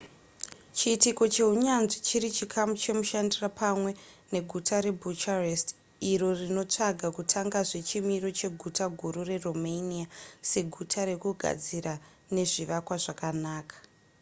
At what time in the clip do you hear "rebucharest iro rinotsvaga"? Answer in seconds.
4.85-7.07